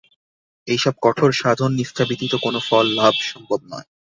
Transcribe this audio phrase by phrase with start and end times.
[0.67, 3.87] এই সব কঠোর সাধননিষ্ঠা ব্যতীত কোন ফল-লাভ সম্ভব নয়।